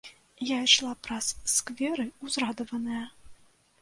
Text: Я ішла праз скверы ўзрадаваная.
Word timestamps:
Я 0.51 0.55
ішла 0.67 0.93
праз 1.07 1.25
скверы 1.57 2.07
ўзрадаваная. 2.29 3.05